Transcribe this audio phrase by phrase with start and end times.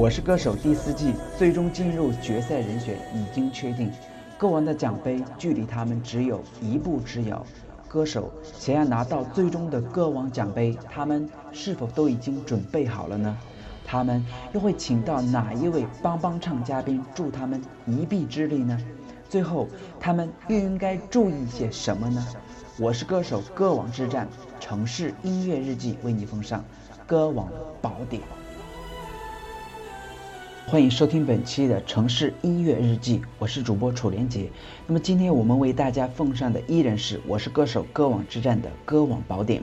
[0.00, 3.92] 我是歌手第四季最终进入决赛人选已经确定，
[4.38, 7.44] 歌王的奖杯距离他们只有一步之遥。
[7.86, 13.36] 歌手想要拿到最终的歌王奖杯，他们是否都已经准备好了呢？
[13.84, 14.24] 他们
[14.54, 18.80] 又会请到哪一位帮帮唱嘉宾助他们一臂之力呢？
[19.28, 19.68] 最后，
[20.00, 22.26] 他们又应该注意些什么呢？
[22.78, 24.26] 我是歌手歌王之战
[24.58, 26.64] 城市音乐日记为你奉上
[27.06, 27.50] 歌王
[27.82, 28.22] 宝典。
[30.66, 34.48] 欢迎收听本期的城市音乐日记，我是主播楚连杰。
[34.86, 39.60] 那么今天我们为大家奉上的依然是《我是歌手歌王之战》的歌王宝典。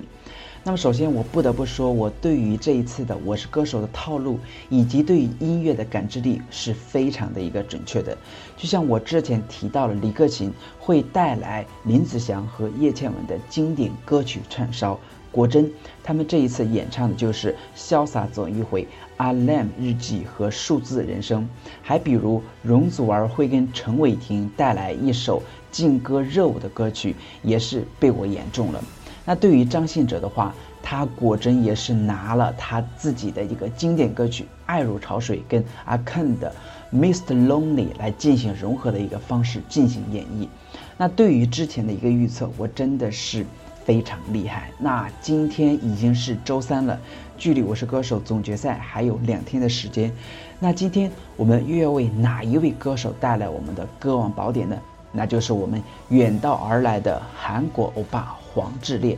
[0.66, 4.38] 那么首先我不得不说，我对于这一次的《我是歌手》的套路
[4.70, 8.18] 以及对于音乐的感知力是非常的一个准确的。
[8.58, 15.00] 就像我之前提到了，李克勤会带来林子祥和叶倩文的经典歌曲串烧。
[15.32, 15.72] 果真，
[16.04, 18.84] 他们这一次演唱的就是《潇洒走一回》
[19.18, 21.44] 《阿 lam 日记》和《数字人生》，
[21.82, 28.84] 还比如容祖儿会跟陈伟霆带来一首劲歌热舞的歌曲，也是被我言中了。
[29.26, 36.54] 那对于张信哲的话，他果真也是拿了他自己的一个经典歌曲《爱如潮水》跟阿 Ken 的
[36.96, 40.48] 《Mr Lonely》来进行融合的一个方式进行演绎。
[40.96, 43.46] 那对于之前的一个预测，我真的是。
[43.88, 44.70] 非常厉害。
[44.78, 47.00] 那今天已经是周三了，
[47.38, 50.12] 距离《我是歌手》总决赛还有两天的时间。
[50.60, 54.78] 那今天我们又要为哪一位歌手带来我们的歌王宝典呢？
[55.14, 59.18] 那就是我们远道而来的韩国欧巴黄致列。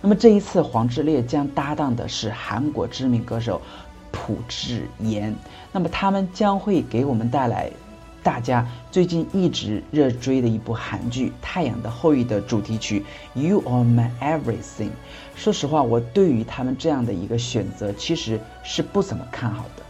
[0.00, 3.60] 那么这一次，黄致列将搭档的是韩国知名歌手
[4.10, 5.34] 朴智妍。
[5.70, 7.70] 那么他们将会给我们带来。
[8.22, 13.04] 大家最近一直热追的一部韩剧《太阳的后裔》的主题曲
[13.40, 14.88] 《You Are My Everything》，
[15.34, 19.82] 说实话，我对于他们这样的一个选择其实是不怎么看好的。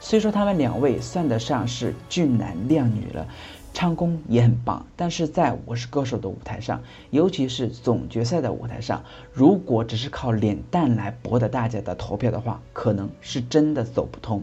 [0.00, 3.26] 虽说他们两位算得上是俊男靓女了，
[3.72, 9.02] 唱功也很棒，但是在我是歌手的舞台上，尤其是总决赛的舞台上，
[9.32, 14.42] 如果只是靠脸蛋来博得大家的投票的话，可能是真的走不通。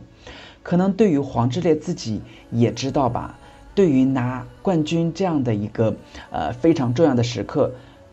[0.64, 3.38] 可能对于黄致列自己也知道吧。
[3.76, 5.96] 对于拿冠军这样的一个
[6.32, 7.72] 呃非常重要的时刻，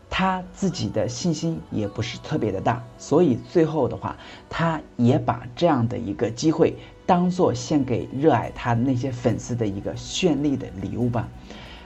[0.09, 4.17] 他自己的信心也不是特别的大，所以最后的话，
[4.49, 6.75] 他也把这样的一个机会
[7.05, 11.27] 当做献给热爱他那些粉丝的一个绚丽的礼物吧。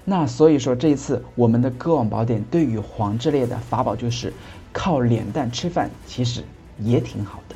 [0.05, 4.31] 那所以说这一次我们的歌王宝典对于黄致列的法宝就是
[4.71, 6.43] 靠脸蛋吃饭，其实
[6.79, 7.55] 也挺好的。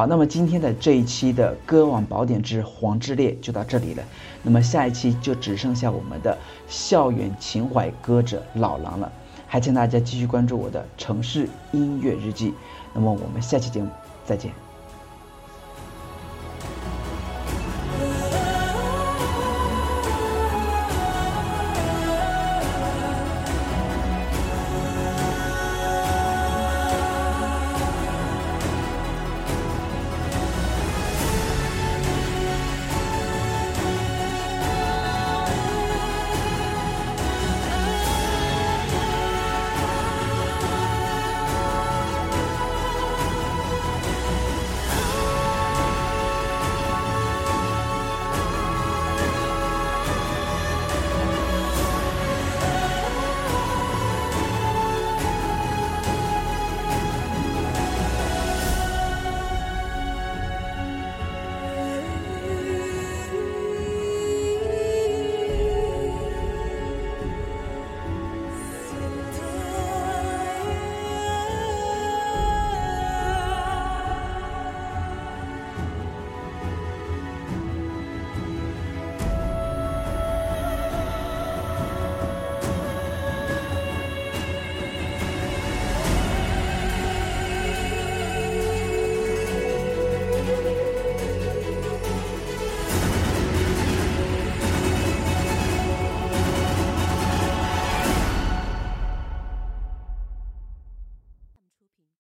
[0.00, 4.02] 好，那么今天的这一期的歌王宝典之黄致列就到这里了。
[4.42, 6.34] 那么下一期就只剩下我们的
[6.66, 9.12] 校园情怀歌者老狼了。
[9.46, 12.54] 还请大家继续关注我的城市音乐日记。
[12.94, 13.90] 那么我们下期节目
[14.24, 14.69] 再见。